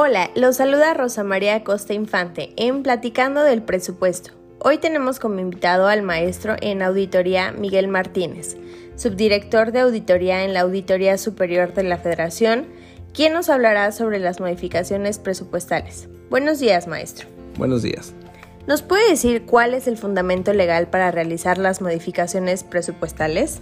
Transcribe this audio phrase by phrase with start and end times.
[0.00, 4.30] Hola, los saluda Rosa María Costa Infante en Platicando del Presupuesto.
[4.60, 8.56] Hoy tenemos como invitado al maestro en auditoría Miguel Martínez,
[8.94, 12.66] subdirector de auditoría en la Auditoría Superior de la Federación,
[13.12, 16.08] quien nos hablará sobre las modificaciones presupuestales.
[16.30, 17.26] Buenos días, maestro.
[17.56, 18.12] Buenos días.
[18.68, 23.58] ¿Nos puede decir cuál es el fundamento legal para realizar las modificaciones presupuestales?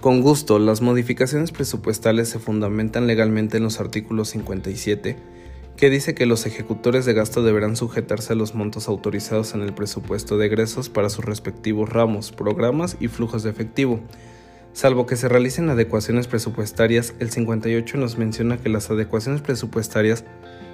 [0.00, 5.16] Con gusto, las modificaciones presupuestales se fundamentan legalmente en los artículos 57,
[5.76, 9.74] que dice que los ejecutores de gasto deberán sujetarse a los montos autorizados en el
[9.74, 14.00] presupuesto de egresos para sus respectivos ramos, programas y flujos de efectivo.
[14.72, 20.24] Salvo que se realicen adecuaciones presupuestarias, el 58 nos menciona que las adecuaciones presupuestarias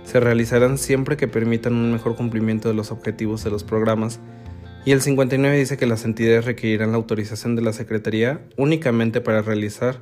[0.04, 4.20] se realizarán siempre que permitan un mejor cumplimiento de los objetivos de los programas
[4.84, 9.42] y el 59 dice que las entidades requerirán la autorización de la Secretaría únicamente para
[9.42, 10.00] realizar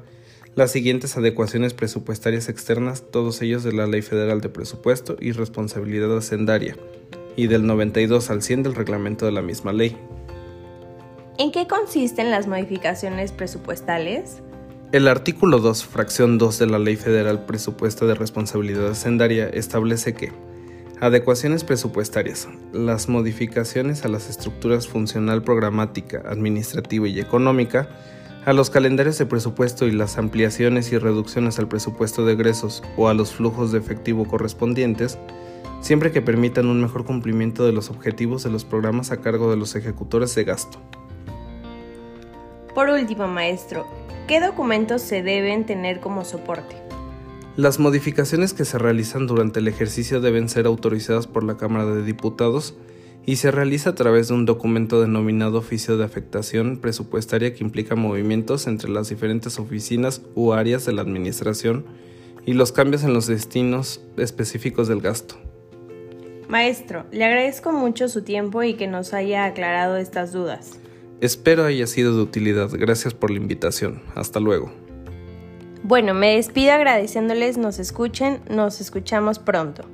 [0.58, 6.16] las siguientes adecuaciones presupuestarias externas, todos ellos de la Ley Federal de Presupuesto y Responsabilidad
[6.16, 6.76] Hacendaria,
[7.36, 9.96] y del 92 al 100 del reglamento de la misma ley.
[11.38, 14.42] ¿En qué consisten las modificaciones presupuestales?
[14.90, 20.32] El artículo 2, fracción 2 de la Ley Federal Presupuesto de Responsabilidad Hacendaria establece que
[21.00, 22.48] Adecuaciones presupuestarias.
[22.72, 27.88] Las modificaciones a las estructuras funcional programática, administrativa y económica,
[28.44, 33.08] a los calendarios de presupuesto y las ampliaciones y reducciones al presupuesto de egresos o
[33.08, 35.18] a los flujos de efectivo correspondientes,
[35.80, 39.56] siempre que permitan un mejor cumplimiento de los objetivos de los programas a cargo de
[39.56, 40.78] los ejecutores de gasto.
[42.74, 43.86] Por último, maestro,
[44.26, 46.76] ¿qué documentos se deben tener como soporte?
[47.56, 52.04] Las modificaciones que se realizan durante el ejercicio deben ser autorizadas por la Cámara de
[52.04, 52.74] Diputados
[53.28, 57.94] y se realiza a través de un documento denominado oficio de afectación presupuestaria que implica
[57.94, 61.84] movimientos entre las diferentes oficinas u áreas de la Administración
[62.46, 65.34] y los cambios en los destinos específicos del gasto.
[66.48, 70.80] Maestro, le agradezco mucho su tiempo y que nos haya aclarado estas dudas.
[71.20, 72.70] Espero haya sido de utilidad.
[72.72, 74.00] Gracias por la invitación.
[74.14, 74.72] Hasta luego.
[75.82, 79.84] Bueno, me despido agradeciéndoles nos escuchen, nos escuchamos pronto.